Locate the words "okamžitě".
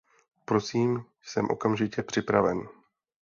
1.49-2.03